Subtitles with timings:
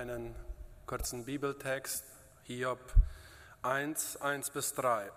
[0.00, 0.34] einen
[0.86, 2.06] kurzen Bibeltext,
[2.44, 2.78] Hiob
[3.60, 5.10] 1, 1 bis 3.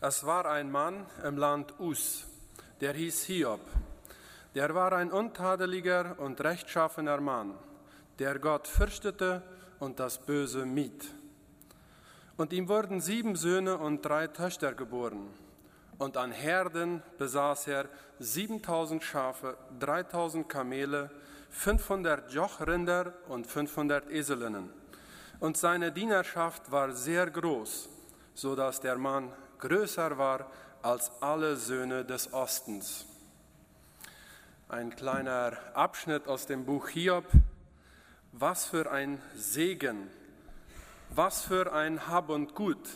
[0.00, 2.24] Es war ein Mann im Land Us,
[2.80, 3.60] der hieß Hiob.
[4.54, 7.58] Der war ein untadeliger und rechtschaffener Mann,
[8.20, 9.42] der Gott fürchtete
[9.80, 11.12] und das Böse mied.
[12.36, 15.34] Und ihm wurden sieben Söhne und drei Töchter geboren.
[15.98, 17.88] Und an Herden besaß er
[18.20, 21.10] 7000 Schafe, 3000 Kamele,
[21.50, 24.70] 500 Jochrinder und 500 Eselinnen.
[25.40, 27.88] Und seine Dienerschaft war sehr groß,
[28.34, 30.50] so dass der Mann größer war
[30.82, 33.06] als alle Söhne des Ostens.
[34.68, 37.24] Ein kleiner Abschnitt aus dem Buch Hiob.
[38.32, 40.10] Was für ein Segen,
[41.10, 42.88] was für ein Hab und Gut.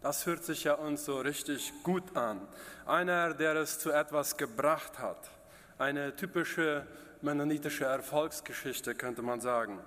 [0.00, 2.40] Das hört sich ja uns so richtig gut an.
[2.86, 5.30] Einer, der es zu etwas gebracht hat.
[5.78, 6.86] Eine typische
[7.22, 9.78] mennonitische Erfolgsgeschichte, könnte man sagen.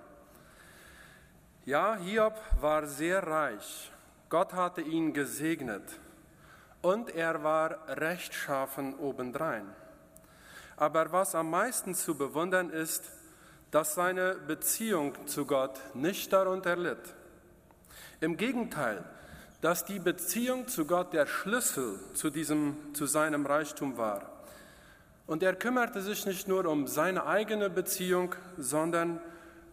[1.64, 3.90] Ja, Hiob war sehr reich.
[4.28, 5.82] Gott hatte ihn gesegnet
[6.82, 9.66] und er war rechtschaffen obendrein.
[10.76, 13.10] Aber was am meisten zu bewundern ist,
[13.70, 17.14] dass seine Beziehung zu Gott nicht darunter litt.
[18.20, 19.04] Im Gegenteil,
[19.60, 24.29] dass die Beziehung zu Gott der Schlüssel zu, diesem, zu seinem Reichtum war.
[25.30, 29.20] Und er kümmerte sich nicht nur um seine eigene Beziehung sondern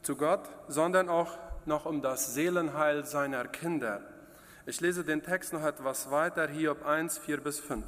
[0.03, 4.01] zu Gott, sondern auch noch um das Seelenheil seiner Kinder.
[4.67, 7.83] Ich lese den Text noch etwas weiter, Hiob 1, 4 bis 5.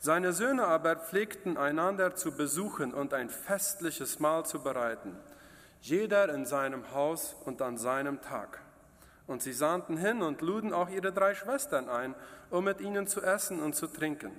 [0.00, 5.14] Seine Söhne aber pflegten einander zu besuchen und ein festliches Mahl zu bereiten,
[5.82, 8.62] jeder in seinem Haus und an seinem Tag.
[9.26, 12.14] Und sie sandten hin und luden auch ihre drei Schwestern ein,
[12.48, 14.32] um mit ihnen zu essen und zu trinken.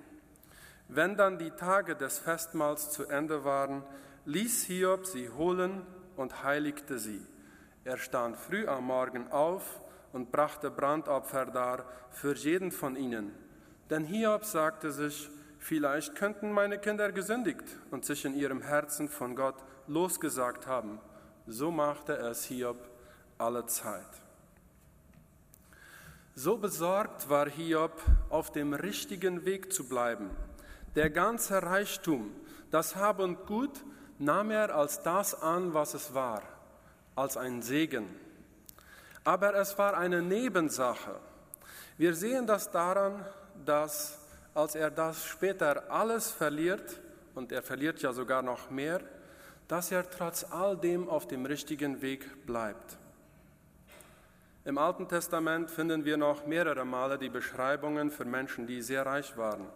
[0.92, 3.84] Wenn dann die Tage des Festmahls zu Ende waren,
[4.26, 5.84] ließ Hiob sie holen
[6.16, 7.24] und heiligte sie.
[7.84, 9.82] Er stand früh am Morgen auf
[10.14, 13.36] und brachte Brandopfer dar für jeden von ihnen.
[13.92, 15.30] Denn Hiob sagte sich,
[15.60, 21.00] vielleicht könnten meine Kinder gesündigt und sich in ihrem Herzen von Gott losgesagt haben.
[21.46, 22.90] So machte es Hiob
[23.38, 24.24] alle Zeit.
[26.34, 30.32] So besorgt war Hiob, auf dem richtigen Weg zu bleiben
[30.96, 32.32] der ganze Reichtum,
[32.72, 33.84] das Hab und Gut,
[34.18, 36.44] nahm er als das an, was es war,
[37.16, 38.08] als ein Segen.
[39.24, 41.16] Aber es war eine Nebensache.
[41.98, 43.26] Wir sehen das daran,
[43.66, 44.20] dass
[44.54, 47.00] als er das später alles verliert,
[47.36, 49.00] und er verliert ja sogar noch mehr,
[49.68, 52.98] dass er trotz all dem auf dem richtigen Weg bleibt.
[54.66, 59.38] Im Alten Testament finden wir noch mehrere Male die Beschreibungen für Menschen, die sehr reich
[59.38, 59.68] waren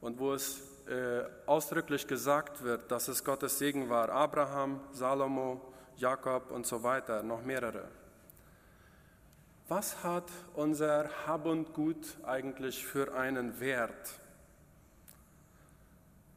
[0.00, 4.08] und wo es äh, ausdrücklich gesagt wird, dass es Gottes Segen war.
[4.08, 5.60] Abraham, Salomo,
[5.96, 7.88] Jakob und so weiter, noch mehrere.
[9.68, 14.20] Was hat unser Hab und Gut eigentlich für einen Wert?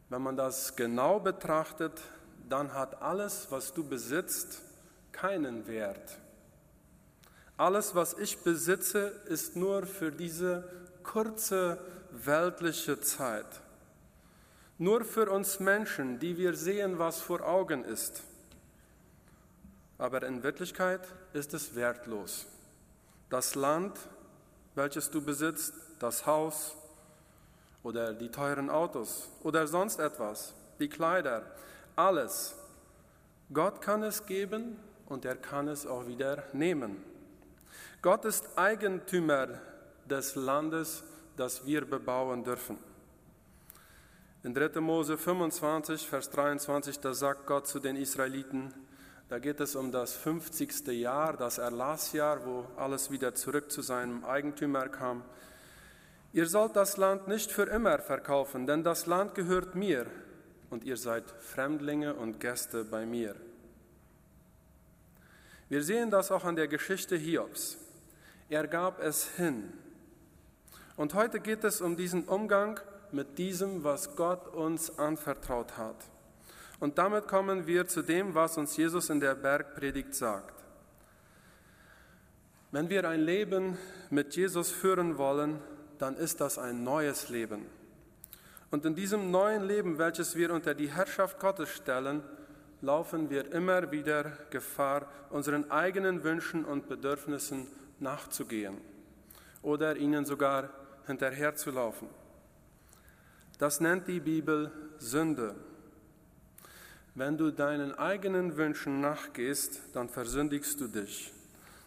[0.09, 2.01] Wenn man das genau betrachtet,
[2.49, 4.63] dann hat alles, was du besitzt,
[5.11, 6.17] keinen Wert.
[7.57, 10.67] Alles, was ich besitze, ist nur für diese
[11.03, 11.77] kurze
[12.11, 13.61] weltliche Zeit.
[14.77, 18.23] Nur für uns Menschen, die wir sehen, was vor Augen ist.
[19.97, 21.01] Aber in Wirklichkeit
[21.33, 22.47] ist es wertlos.
[23.29, 23.97] Das Land,
[24.75, 26.75] welches du besitzt, das Haus
[27.83, 31.43] oder die teuren Autos oder sonst etwas, die Kleider,
[31.95, 32.55] alles.
[33.53, 34.77] Gott kann es geben
[35.07, 37.03] und er kann es auch wieder nehmen.
[38.01, 39.47] Gott ist Eigentümer
[40.05, 41.03] des Landes,
[41.39, 42.77] das wir bebauen dürfen.
[44.43, 44.79] In 3.
[44.81, 48.73] Mose 25, Vers 23, da sagt Gott zu den Israeliten,
[49.29, 50.87] da geht es um das 50.
[50.87, 55.23] Jahr, das Erlassjahr, wo alles wieder zurück zu seinem Eigentümer kam.
[56.33, 60.07] Ihr sollt das Land nicht für immer verkaufen, denn das Land gehört mir
[60.69, 63.35] und ihr seid Fremdlinge und Gäste bei mir.
[65.69, 67.77] Wir sehen das auch an der Geschichte Hiobs.
[68.49, 69.71] Er gab es hin,
[70.99, 72.77] und heute geht es um diesen Umgang
[73.13, 75.95] mit diesem, was Gott uns anvertraut hat.
[76.81, 80.61] Und damit kommen wir zu dem, was uns Jesus in der Bergpredigt sagt.
[82.71, 83.77] Wenn wir ein Leben
[84.09, 85.61] mit Jesus führen wollen,
[85.99, 87.65] dann ist das ein neues Leben.
[88.69, 92.23] Und in diesem neuen Leben, welches wir unter die Herrschaft Gottes stellen,
[92.81, 97.67] laufen wir immer wieder Gefahr, unseren eigenen Wünschen und Bedürfnissen
[97.99, 98.75] nachzugehen
[99.61, 100.69] oder ihnen sogar
[101.09, 102.07] hinterherzulaufen.
[103.57, 105.55] Das nennt die Bibel Sünde.
[107.15, 111.33] Wenn du deinen eigenen Wünschen nachgehst, dann versündigst du dich.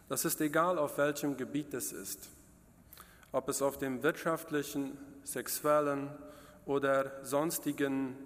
[0.09, 2.29] Das ist egal, auf welchem Gebiet es ist.
[3.31, 6.11] Ob es auf dem wirtschaftlichen, sexuellen
[6.67, 8.17] oder sonstigen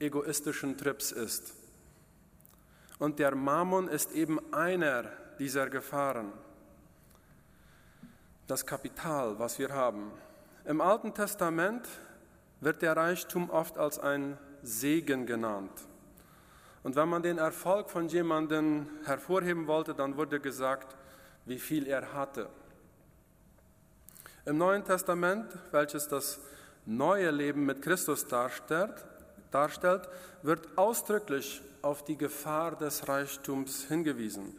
[0.00, 1.52] egoistischen Trips ist.
[2.98, 5.04] Und der Mammon ist eben einer
[5.38, 6.32] dieser Gefahren.
[8.46, 10.10] Das Kapital, was wir haben.
[10.68, 11.88] Im Alten Testament
[12.60, 15.72] wird der Reichtum oft als ein Segen genannt.
[16.82, 20.94] Und wenn man den Erfolg von jemandem hervorheben wollte, dann wurde gesagt,
[21.46, 22.50] wie viel er hatte.
[24.44, 26.38] Im Neuen Testament, welches das
[26.84, 29.06] neue Leben mit Christus darstellt,
[29.50, 30.06] darstellt,
[30.42, 34.54] wird ausdrücklich auf die Gefahr des Reichtums hingewiesen.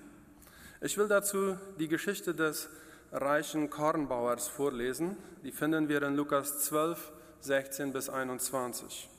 [0.81, 2.67] Ich will dazu die Geschichte des
[3.11, 5.17] reichen Kornbauers vorlesen.
[5.43, 7.11] Die finden wir in Lukas 12,
[7.41, 9.09] 16 bis 21.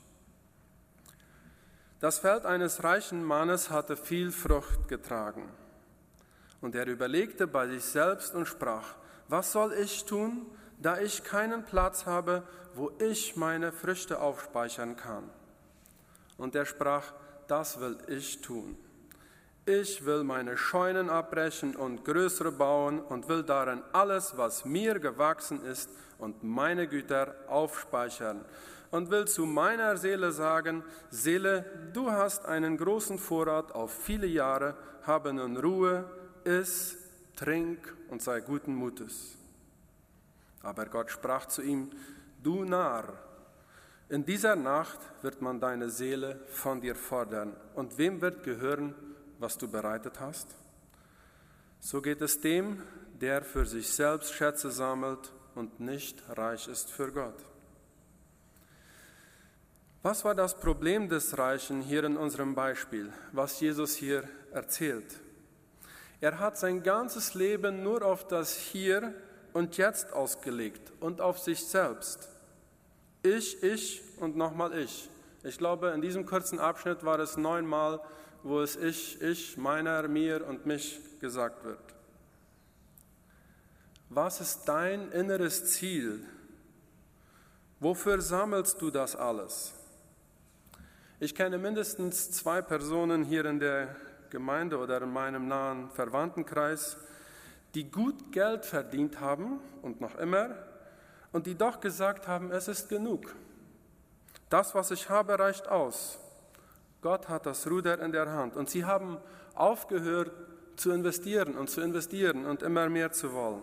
[2.00, 5.48] Das Feld eines reichen Mannes hatte viel Frucht getragen.
[6.60, 8.94] Und er überlegte bei sich selbst und sprach,
[9.28, 10.46] was soll ich tun,
[10.78, 12.43] da ich keinen Platz habe,
[12.75, 15.28] wo ich meine Früchte aufspeichern kann?
[16.38, 17.12] Und er sprach,
[17.48, 18.78] das will ich tun.
[19.70, 25.64] Ich will meine Scheunen abbrechen und größere bauen und will darin alles, was mir gewachsen
[25.64, 25.88] ist,
[26.19, 28.44] und meine Güter aufspeichern
[28.90, 34.75] und will zu meiner Seele sagen, Seele, du hast einen großen Vorrat auf viele Jahre,
[35.05, 36.05] habe nun Ruhe,
[36.43, 36.96] iss,
[37.37, 39.37] trink und sei guten Mutes.
[40.64, 41.90] Aber Gott sprach zu ihm,
[42.43, 43.05] du Narr,
[44.08, 47.55] in dieser Nacht wird man deine Seele von dir fordern.
[47.76, 48.96] Und wem wird gehören,
[49.40, 50.48] was du bereitet hast?
[51.81, 52.82] So geht es dem,
[53.20, 57.44] der für sich selbst Schätze sammelt und nicht reich ist für Gott.
[60.02, 65.20] Was war das Problem des Reichen hier in unserem Beispiel, was Jesus hier erzählt?
[66.22, 69.14] Er hat sein ganzes Leben nur auf das Hier
[69.52, 72.28] und Jetzt ausgelegt und auf sich selbst.
[73.22, 75.08] Ich, ich und nochmal ich.
[75.43, 78.00] Ich glaube, in diesem kurzen Abschnitt war es neunmal,
[78.42, 81.78] wo es ich, ich, meiner, mir und mich gesagt wird.
[84.08, 86.25] Was ist dein inneres Ziel?
[87.78, 89.72] Wofür sammelst du das alles?
[91.20, 93.94] Ich kenne mindestens zwei Personen hier in der
[94.31, 96.96] Gemeinde oder in meinem nahen Verwandtenkreis,
[97.75, 100.56] die gut Geld verdient haben und noch immer
[101.32, 103.34] und die doch gesagt haben, es ist genug.
[104.48, 106.19] Das, was ich habe, reicht aus.
[107.02, 109.19] Gott hat das Ruder in der Hand und sie haben
[109.55, 110.32] aufgehört
[110.76, 113.62] zu investieren und zu investieren und immer mehr zu wollen,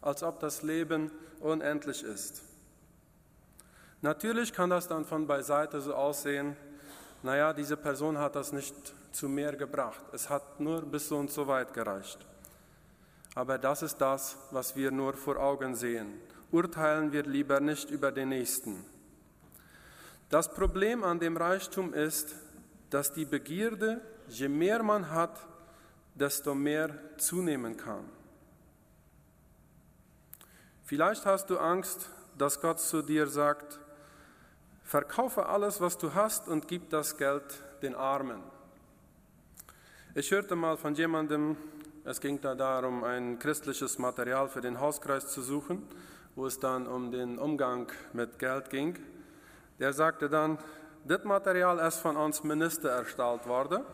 [0.00, 1.10] als ob das Leben
[1.40, 2.42] unendlich ist.
[4.02, 6.56] Natürlich kann das dann von beiseite so aussehen,
[7.22, 8.74] naja, diese Person hat das nicht
[9.10, 10.04] zu mehr gebracht.
[10.12, 12.18] Es hat nur bis so und so weit gereicht.
[13.34, 16.20] Aber das ist das, was wir nur vor Augen sehen.
[16.52, 18.84] Urteilen wir lieber nicht über den Nächsten.
[20.28, 22.34] Das Problem an dem Reichtum ist,
[22.90, 25.46] dass die Begierde, je mehr man hat,
[26.14, 28.04] desto mehr zunehmen kann.
[30.84, 33.80] Vielleicht hast du Angst, dass Gott zu dir sagt,
[34.86, 37.42] Verkaufe alles, was du hast und gib das Geld
[37.82, 38.40] den Armen.
[40.14, 41.56] Ich hörte mal von jemandem,
[42.04, 45.82] es ging da darum, ein christliches Material für den Hauskreis zu suchen,
[46.36, 48.96] wo es dann um den Umgang mit Geld ging.
[49.80, 50.56] Der sagte dann,
[51.06, 53.84] das Material ist von uns Minister erstellt worden,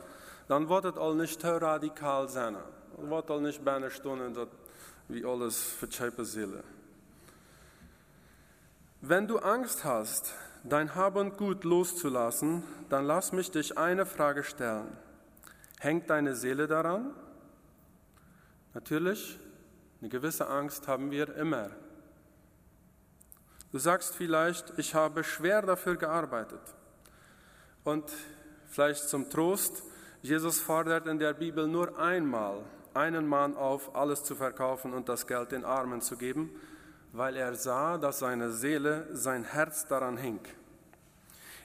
[0.49, 2.57] dann wird es auch nicht zu radikal sein.
[2.97, 4.49] Es wird auch nicht bei einer Stunde,
[5.09, 6.63] wie alles für Seele.
[9.01, 10.33] Wenn du Angst hast,
[10.65, 14.97] dein Hab und Gut loszulassen, dann lass mich dich eine Frage stellen.
[15.81, 17.13] Hängt deine Seele daran?
[18.75, 19.41] Natürlich,
[20.01, 21.71] eine gewisse Angst haben wir immer.
[23.73, 26.61] Du sagst vielleicht, ich habe schwer dafür gearbeitet.
[27.85, 28.05] Und
[28.67, 29.83] vielleicht zum Trost,
[30.23, 35.27] Jesus fordert in der Bibel nur einmal einen Mann auf, alles zu verkaufen und das
[35.27, 36.51] Geld den Armen zu geben
[37.13, 40.41] weil er sah, dass seine Seele, sein Herz daran hing.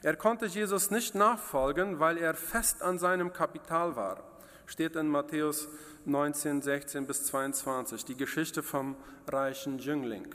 [0.03, 4.23] Er konnte Jesus nicht nachfolgen, weil er fest an seinem Kapital war.
[4.65, 5.67] Steht in Matthäus
[6.05, 8.95] 19, 16 bis 22, die Geschichte vom
[9.27, 10.27] reichen Jüngling.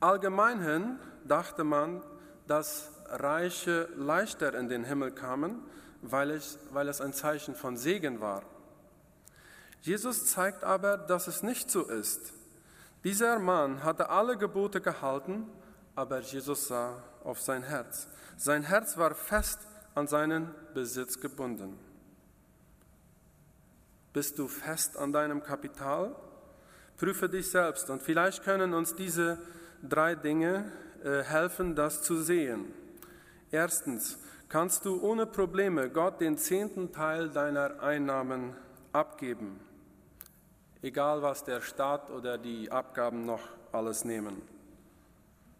[0.00, 2.02] Allgemeinhin dachte man,
[2.46, 5.62] dass Reiche leichter in den Himmel kamen,
[6.02, 8.42] weil es, weil es ein Zeichen von Segen war.
[9.80, 12.32] Jesus zeigt aber, dass es nicht so ist.
[13.04, 15.46] Dieser Mann hatte alle Gebote gehalten,
[15.94, 18.08] aber Jesus sah auf sein Herz.
[18.36, 19.60] Sein Herz war fest
[19.94, 21.78] an seinen Besitz gebunden.
[24.12, 26.14] Bist du fest an deinem Kapital?
[26.96, 29.38] Prüfe dich selbst und vielleicht können uns diese
[29.82, 30.70] drei Dinge
[31.02, 32.72] äh, helfen, das zu sehen.
[33.54, 34.18] Erstens,
[34.48, 38.56] kannst du ohne Probleme Gott den zehnten Teil deiner Einnahmen
[38.92, 39.60] abgeben,
[40.82, 44.42] egal was der Staat oder die Abgaben noch alles nehmen.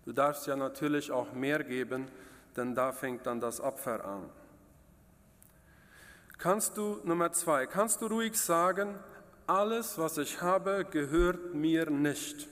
[0.05, 2.09] Du darfst ja natürlich auch mehr geben,
[2.57, 4.29] denn da fängt dann das Opfer an.
[6.37, 8.99] Kannst du, Nummer zwei, kannst du ruhig sagen,
[9.47, 12.49] alles, was ich habe, gehört mir nicht.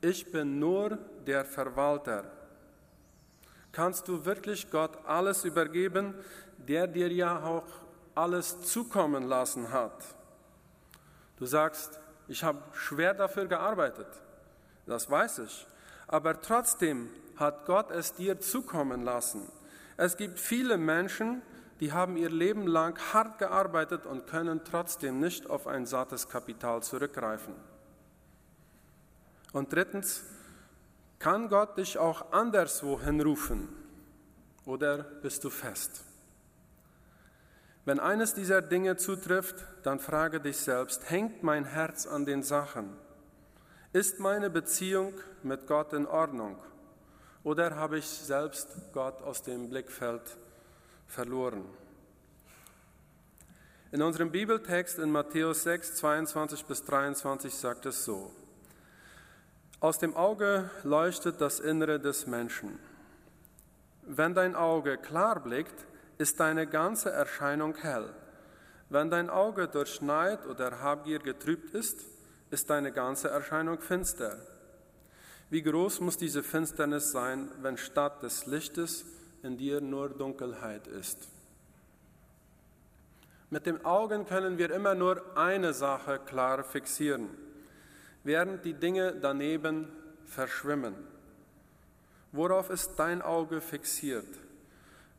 [0.00, 2.24] Ich bin nur der Verwalter.
[3.74, 6.14] Kannst du wirklich Gott alles übergeben,
[6.58, 7.66] der dir ja auch
[8.14, 10.04] alles zukommen lassen hat?
[11.38, 14.06] Du sagst, ich habe schwer dafür gearbeitet,
[14.86, 15.66] das weiß ich,
[16.06, 19.50] aber trotzdem hat Gott es dir zukommen lassen.
[19.96, 21.42] Es gibt viele Menschen,
[21.80, 26.84] die haben ihr Leben lang hart gearbeitet und können trotzdem nicht auf ein sattes Kapital
[26.84, 27.54] zurückgreifen.
[29.52, 30.22] Und drittens,
[31.24, 33.70] kann Gott dich auch anderswo hinrufen
[34.66, 36.04] oder bist du fest?
[37.86, 39.54] Wenn eines dieser Dinge zutrifft,
[39.84, 42.90] dann frage dich selbst, hängt mein Herz an den Sachen?
[43.94, 46.58] Ist meine Beziehung mit Gott in Ordnung?
[47.42, 50.36] Oder habe ich selbst Gott aus dem Blickfeld
[51.06, 51.64] verloren?
[53.92, 58.30] In unserem Bibeltext in Matthäus 6, 22 bis 23 sagt es so,
[59.84, 62.78] aus dem Auge leuchtet das Innere des Menschen.
[64.06, 65.84] Wenn dein Auge klar blickt,
[66.16, 68.08] ist deine ganze Erscheinung hell.
[68.88, 72.06] Wenn dein Auge durch Neid oder Habgier getrübt ist,
[72.50, 74.38] ist deine ganze Erscheinung finster.
[75.50, 79.04] Wie groß muss diese Finsternis sein, wenn statt des Lichtes
[79.42, 81.28] in dir nur Dunkelheit ist?
[83.50, 87.28] Mit den Augen können wir immer nur eine Sache klar fixieren,
[88.24, 89.88] während die Dinge daneben
[90.24, 90.94] verschwimmen.
[92.32, 94.26] Worauf ist dein Auge fixiert?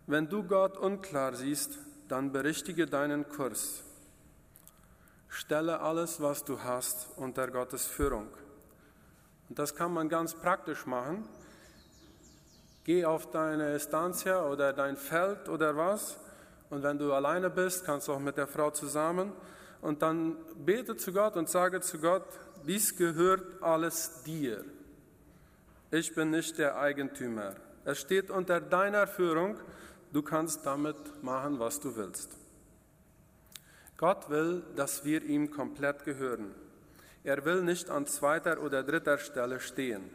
[0.07, 3.83] Wenn du Gott unklar siehst, dann berichtige deinen Kurs.
[5.29, 8.27] Stelle alles, was du hast, unter Gottes Führung.
[9.49, 11.27] Und das kann man ganz praktisch machen.
[12.83, 16.17] Geh auf deine Estancia oder dein Feld oder was.
[16.69, 19.31] Und wenn du alleine bist, kannst du auch mit der Frau zusammen.
[19.81, 22.27] Und dann bete zu Gott und sage zu Gott,
[22.67, 24.65] dies gehört alles dir.
[25.91, 27.55] Ich bin nicht der Eigentümer.
[27.85, 29.57] Es steht unter deiner Führung.
[30.11, 32.37] Du kannst damit machen, was du willst.
[33.97, 36.53] Gott will, dass wir ihm komplett gehören.
[37.23, 40.09] Er will nicht an zweiter oder dritter Stelle stehen.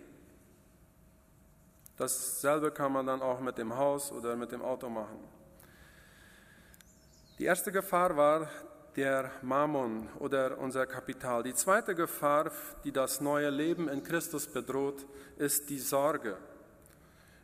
[1.97, 5.19] Dasselbe kann man dann auch mit dem Haus oder mit dem Auto machen.
[7.39, 8.49] Die erste Gefahr war
[8.97, 11.43] der Mammon oder unser Kapital.
[11.43, 12.51] Die zweite Gefahr,
[12.85, 15.07] die das neue Leben in Christus bedroht,
[15.37, 16.37] ist die Sorge.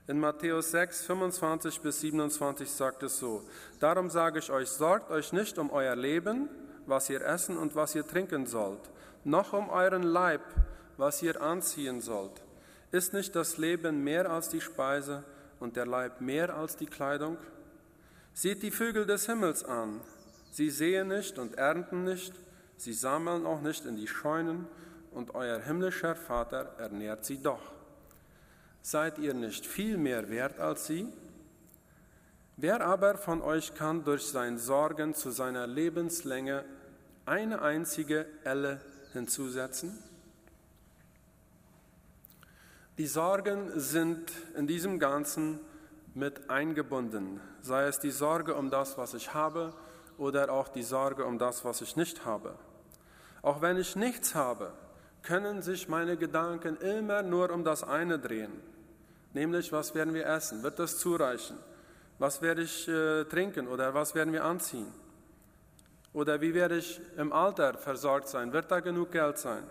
[0.08, 3.42] In Matthäus 6, 25 bis 27 sagt es so,
[3.80, 6.48] Darum sage ich euch, sorgt euch nicht um euer Leben,
[6.86, 8.90] was ihr essen und was ihr trinken sollt,
[9.24, 10.42] noch um euren Leib,
[10.96, 12.42] was ihr anziehen sollt.
[12.92, 15.24] Ist nicht das Leben mehr als die Speise
[15.58, 17.36] und der Leib mehr als die Kleidung?
[18.32, 20.00] Seht die Vögel des Himmels an.
[20.56, 22.32] Sie sehen nicht und ernten nicht,
[22.78, 24.66] sie sammeln auch nicht in die Scheunen,
[25.10, 27.60] und euer himmlischer Vater ernährt sie doch.
[28.80, 31.12] Seid ihr nicht viel mehr wert als sie?
[32.56, 36.64] Wer aber von euch kann durch sein Sorgen zu seiner Lebenslänge
[37.26, 38.80] eine einzige Elle
[39.12, 40.02] hinzusetzen?
[42.96, 45.60] Die Sorgen sind in diesem Ganzen
[46.14, 49.74] mit eingebunden, sei es die Sorge um das, was ich habe,
[50.18, 52.54] oder auch die Sorge um das, was ich nicht habe.
[53.42, 54.72] Auch wenn ich nichts habe,
[55.22, 58.52] können sich meine Gedanken immer nur um das eine drehen,
[59.32, 61.58] nämlich was werden wir essen, wird das zureichen,
[62.18, 64.92] was werde ich äh, trinken oder was werden wir anziehen.
[66.12, 68.52] Oder wie werde ich im Alter versorgt sein?
[68.52, 69.64] Wird da genug Geld sein?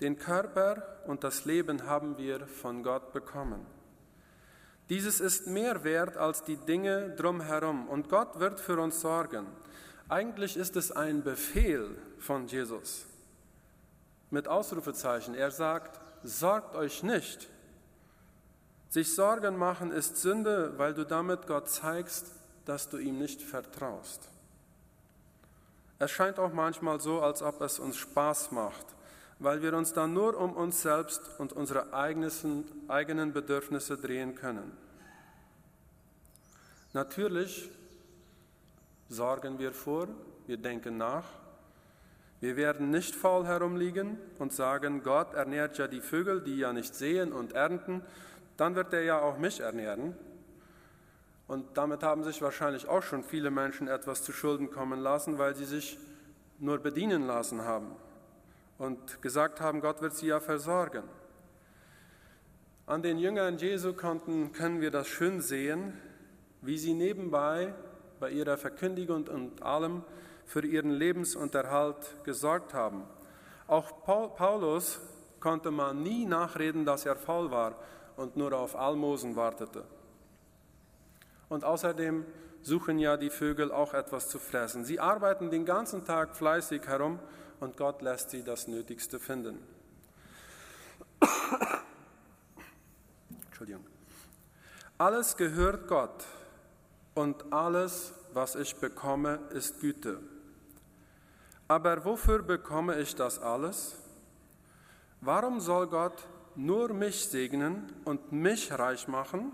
[0.00, 3.66] Den Körper und das Leben haben wir von Gott bekommen.
[4.88, 9.46] Dieses ist mehr wert als die Dinge drumherum und Gott wird für uns sorgen.
[10.08, 13.04] Eigentlich ist es ein Befehl von Jesus
[14.30, 15.34] mit Ausrufezeichen.
[15.34, 17.48] Er sagt, sorgt euch nicht.
[18.88, 22.32] Sich Sorgen machen ist Sünde, weil du damit Gott zeigst,
[22.64, 24.28] dass du ihm nicht vertraust.
[25.98, 28.86] Es scheint auch manchmal so, als ob es uns Spaß macht,
[29.38, 34.76] weil wir uns dann nur um uns selbst und unsere eigenen Bedürfnisse drehen können.
[36.92, 37.70] Natürlich
[39.08, 40.08] sorgen wir vor,
[40.46, 41.24] wir denken nach.
[42.40, 46.94] Wir werden nicht faul herumliegen und sagen, Gott ernährt ja die Vögel, die ja nicht
[46.94, 48.02] sehen und ernten,
[48.56, 50.16] dann wird er ja auch mich ernähren.
[51.46, 55.54] Und damit haben sich wahrscheinlich auch schon viele Menschen etwas zu Schulden kommen lassen, weil
[55.54, 55.98] sie sich
[56.58, 57.96] nur bedienen lassen haben
[58.78, 61.02] und gesagt haben, Gott wird sie ja versorgen.
[62.86, 65.92] An den Jüngern Jesu konnten, können wir das schön sehen,
[66.62, 67.74] wie sie nebenbei
[68.18, 70.04] bei ihrer Verkündigung und allem
[70.46, 73.04] für ihren Lebensunterhalt gesorgt haben.
[73.66, 75.00] Auch Paulus
[75.40, 77.76] konnte man nie nachreden, dass er faul war
[78.16, 79.84] und nur auf Almosen wartete.
[81.48, 82.24] Und außerdem
[82.62, 84.84] suchen ja die Vögel auch etwas zu fressen.
[84.84, 87.18] Sie arbeiten den ganzen Tag fleißig herum
[87.60, 89.58] und Gott lässt sie das Nötigste finden.
[93.46, 93.84] Entschuldigung.
[94.98, 96.24] Alles gehört Gott
[97.14, 100.20] und alles, was ich bekomme, ist Güte.
[101.66, 103.96] Aber wofür bekomme ich das alles?
[105.20, 109.52] Warum soll Gott nur mich segnen und mich reich machen?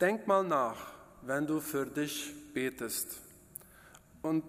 [0.00, 0.92] Denk mal nach,
[1.22, 3.20] wenn du für dich betest
[4.22, 4.44] und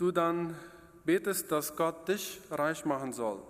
[0.00, 0.56] du dann
[1.04, 3.42] betest, dass Gott dich reich machen soll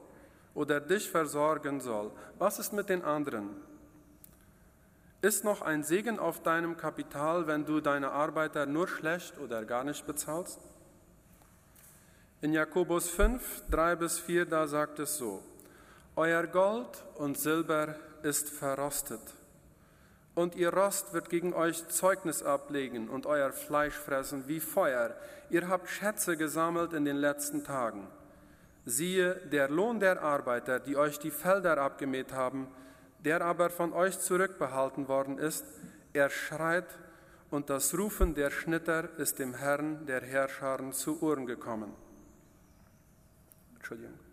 [0.54, 2.10] oder dich versorgen soll.
[2.38, 3.50] Was ist mit den anderen?
[5.22, 9.84] Ist noch ein Segen auf deinem Kapital, wenn du deine Arbeiter nur schlecht oder gar
[9.84, 10.60] nicht bezahlst?
[12.40, 15.42] In Jakobus 5, 3 bis 4, da sagt es so,
[16.16, 19.20] Euer Gold und Silber ist verrostet,
[20.34, 25.14] und ihr Rost wird gegen euch Zeugnis ablegen und euer Fleisch fressen wie Feuer.
[25.50, 28.06] Ihr habt Schätze gesammelt in den letzten Tagen.
[28.84, 32.68] Siehe, der Lohn der Arbeiter, die euch die Felder abgemäht haben,
[33.24, 35.64] der aber von euch zurückbehalten worden ist,
[36.12, 36.98] er schreit,
[37.50, 41.92] und das Rufen der Schnitter ist dem Herrn der Herrscharen zu Ohren gekommen.
[43.74, 44.29] Entschuldigung.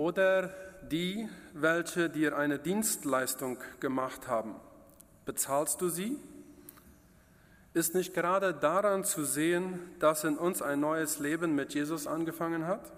[0.00, 0.48] Oder
[0.90, 4.54] die, welche dir eine Dienstleistung gemacht haben,
[5.26, 6.18] bezahlst du sie?
[7.74, 12.66] Ist nicht gerade daran zu sehen, dass in uns ein neues Leben mit Jesus angefangen
[12.66, 12.90] hat?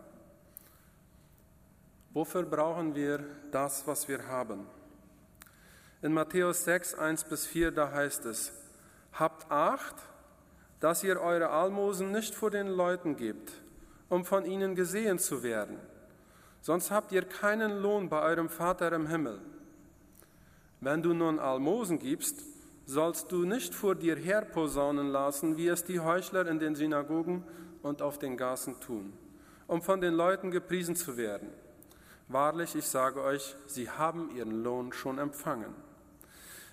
[2.12, 3.18] Wofür brauchen wir
[3.50, 4.64] das, was wir haben?
[6.02, 8.52] In Matthäus 6, 1 bis 4, da heißt es,
[9.14, 9.96] Habt Acht,
[10.78, 13.54] dass ihr eure Almosen nicht vor den Leuten gebt,
[14.08, 15.80] um von ihnen gesehen zu werden.
[16.62, 19.40] Sonst habt ihr keinen Lohn bei eurem Vater im Himmel.
[20.80, 22.44] Wenn du nun Almosen gibst,
[22.86, 27.44] sollst du nicht vor dir herposaunen lassen, wie es die Heuchler in den Synagogen
[27.82, 29.12] und auf den Gassen tun,
[29.66, 31.48] um von den Leuten gepriesen zu werden.
[32.28, 35.74] Wahrlich, ich sage euch, sie haben ihren Lohn schon empfangen.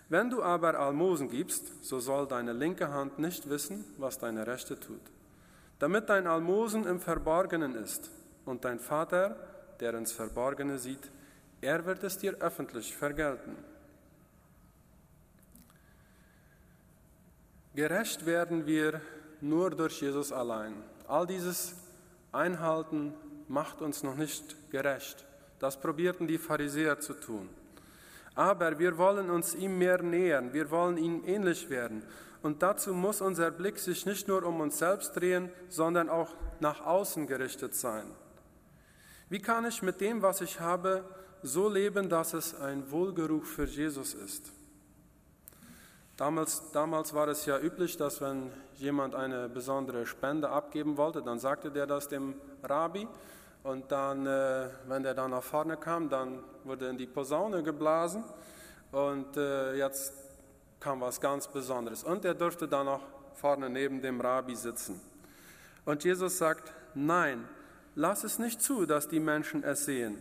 [0.07, 4.79] Wenn du aber Almosen gibst, so soll deine linke Hand nicht wissen, was deine rechte
[4.79, 5.01] tut,
[5.79, 8.11] damit dein Almosen im Verborgenen ist
[8.45, 9.35] und dein Vater,
[9.79, 11.11] der ins Verborgene sieht,
[11.61, 13.55] er wird es dir öffentlich vergelten.
[17.75, 19.01] Gerecht werden wir
[19.41, 20.73] nur durch Jesus allein.
[21.07, 21.75] All dieses
[22.31, 23.13] Einhalten
[23.47, 25.25] macht uns noch nicht gerecht.
[25.59, 27.49] Das probierten die Pharisäer zu tun.
[28.35, 32.03] Aber wir wollen uns ihm mehr nähern, wir wollen ihm ähnlich werden.
[32.41, 36.85] Und dazu muss unser Blick sich nicht nur um uns selbst drehen, sondern auch nach
[36.85, 38.05] außen gerichtet sein.
[39.29, 41.03] Wie kann ich mit dem, was ich habe,
[41.43, 44.51] so leben, dass es ein Wohlgeruch für Jesus ist?
[46.17, 51.39] Damals, damals war es ja üblich, dass wenn jemand eine besondere Spende abgeben wollte, dann
[51.39, 53.07] sagte der das dem Rabbi
[53.63, 58.23] und dann, äh, wenn der dann nach vorne kam, dann wurde in die Posaune geblasen
[58.91, 60.11] und äh, jetzt
[60.79, 62.03] kam was ganz Besonderes.
[62.03, 63.03] Und er durfte dann auch
[63.35, 64.99] vorne neben dem Rabbi sitzen.
[65.85, 67.47] Und Jesus sagt, nein,
[67.99, 70.17] lass es nicht zu, dass die Menschen es sehen.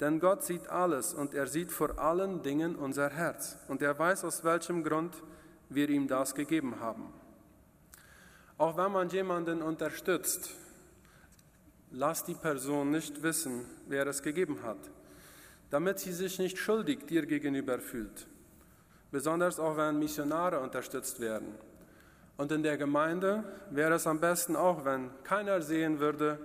[0.00, 3.58] Denn Gott sieht alles und er sieht vor allen Dingen unser Herz.
[3.68, 5.14] Und er weiß, aus welchem Grund
[5.68, 7.12] wir ihm das gegeben haben.
[8.56, 10.50] Auch wenn man jemanden unterstützt,
[11.90, 14.78] lass die Person nicht wissen, wer es gegeben hat,
[15.68, 18.26] damit sie sich nicht schuldig dir gegenüber fühlt.
[19.10, 21.54] Besonders auch wenn Missionare unterstützt werden.
[22.38, 26.38] Und in der Gemeinde wäre es am besten auch, wenn keiner sehen würde,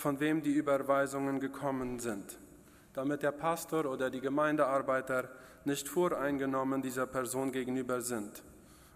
[0.00, 2.38] von wem die Überweisungen gekommen sind,
[2.94, 5.28] damit der Pastor oder die Gemeindearbeiter
[5.64, 8.42] nicht voreingenommen dieser Person gegenüber sind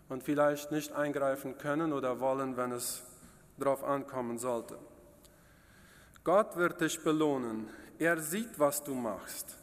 [0.08, 3.02] und vielleicht nicht eingreifen können oder wollen, wenn es
[3.58, 4.78] darauf ankommen sollte.
[6.24, 7.68] Gott wird dich belohnen.
[7.98, 9.58] Er sieht, was du machst.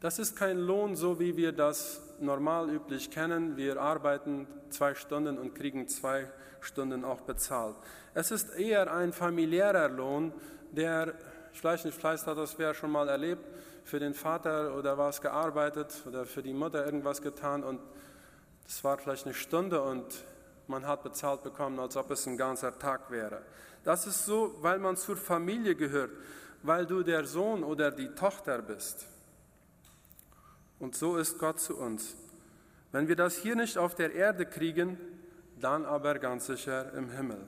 [0.00, 3.56] Das ist kein Lohn, so wie wir das normal üblich kennen.
[3.56, 7.76] Wir arbeiten zwei Stunden und kriegen zwei Stunden auch bezahlt.
[8.14, 10.32] Es ist eher ein familiärer Lohn,
[10.72, 11.14] der,
[11.52, 13.44] ich nicht, vielleicht hat das wer schon mal erlebt,
[13.84, 17.80] für den Vater oder was gearbeitet oder für die Mutter irgendwas getan und
[18.66, 20.24] es war vielleicht eine Stunde und
[20.66, 23.42] man hat bezahlt bekommen, als ob es ein ganzer Tag wäre.
[23.84, 26.10] Das ist so, weil man zur Familie gehört,
[26.62, 29.06] weil du der Sohn oder die Tochter bist.
[30.78, 32.16] Und so ist Gott zu uns.
[32.92, 34.98] Wenn wir das hier nicht auf der Erde kriegen,
[35.60, 37.40] dann aber ganz sicher im Himmel.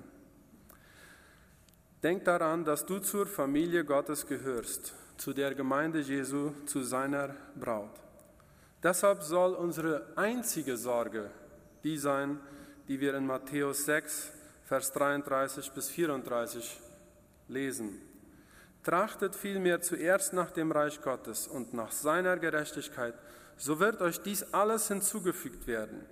[2.02, 8.00] Denk daran, dass du zur Familie Gottes gehörst zu der Gemeinde Jesu, zu seiner Braut.
[8.82, 11.30] Deshalb soll unsere einzige Sorge
[11.84, 12.40] die sein,
[12.88, 14.32] die wir in Matthäus 6,
[14.64, 16.80] Vers 33 bis 34
[17.48, 18.00] lesen.
[18.88, 23.12] Trachtet vielmehr zuerst nach dem Reich Gottes und nach seiner Gerechtigkeit,
[23.58, 26.06] so wird euch dies alles hinzugefügt werden.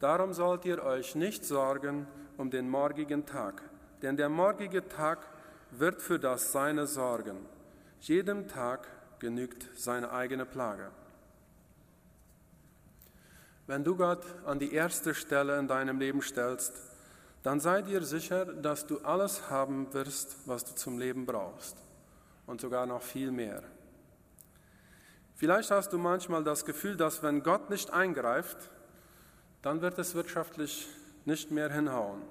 [0.00, 3.62] Darum sollt ihr euch nicht sorgen um den morgigen Tag,
[4.02, 5.24] denn der morgige Tag
[5.70, 7.46] wird für das Seine sorgen.
[8.00, 8.88] Jedem Tag
[9.20, 10.90] genügt seine eigene Plage.
[13.68, 16.89] Wenn du Gott an die erste Stelle in deinem Leben stellst,
[17.42, 21.76] dann sei dir sicher, dass du alles haben wirst, was du zum Leben brauchst
[22.46, 23.62] und sogar noch viel mehr.
[25.36, 28.70] Vielleicht hast du manchmal das Gefühl, dass wenn Gott nicht eingreift,
[29.62, 30.88] dann wird es wirtschaftlich
[31.24, 32.22] nicht mehr hinhauen.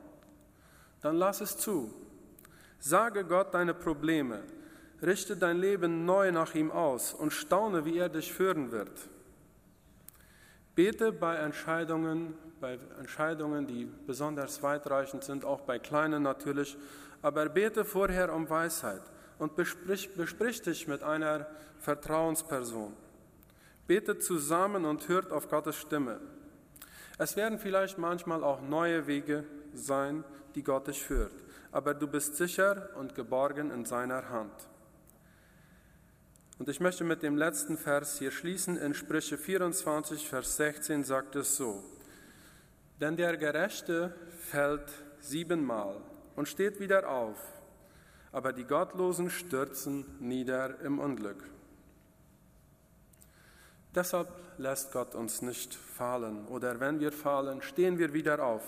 [1.02, 1.94] Dann lass es zu.
[2.80, 4.44] Sage Gott deine Probleme,
[5.02, 8.92] Richte dein Leben neu nach ihm aus und staune, wie er dich führen wird.
[10.76, 16.78] Bete bei Entscheidungen, bei Entscheidungen, die besonders weitreichend sind, auch bei kleinen natürlich,
[17.22, 19.02] aber bete vorher um Weisheit
[19.40, 21.48] und besprich, besprich dich mit einer
[21.80, 22.94] Vertrauensperson.
[23.88, 26.20] Betet zusammen und hört auf Gottes Stimme.
[27.18, 30.24] Es werden vielleicht manchmal auch neue Wege sein,
[30.56, 31.34] die Gott dich führt,
[31.72, 34.69] aber du bist sicher und geborgen in seiner Hand.
[36.60, 38.78] Und ich möchte mit dem letzten Vers hier schließen.
[38.78, 41.82] In Sprüche 24, Vers 16 sagt es so.
[43.00, 44.92] Denn der Gerechte fällt
[45.22, 46.02] siebenmal
[46.36, 47.38] und steht wieder auf,
[48.34, 51.50] aber die Gottlosen stürzen nieder im Unglück.
[53.96, 58.64] Deshalb lässt Gott uns nicht fallen oder wenn wir fallen, stehen wir wieder auf.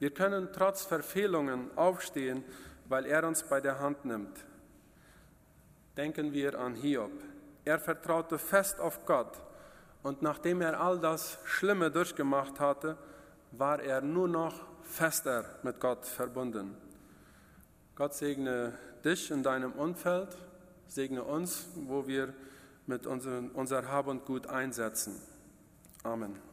[0.00, 2.42] Wir können trotz Verfehlungen aufstehen,
[2.88, 4.44] weil er uns bei der Hand nimmt.
[5.96, 7.12] Denken wir an Hiob.
[7.64, 9.40] Er vertraute fest auf Gott
[10.02, 12.96] und nachdem er all das Schlimme durchgemacht hatte,
[13.52, 16.76] war er nur noch fester mit Gott verbunden.
[17.94, 20.28] Gott segne dich in deinem Umfeld,
[20.86, 22.34] segne uns, wo wir
[22.86, 25.20] mit unserem, unser Hab und Gut einsetzen.
[26.04, 26.45] Amen.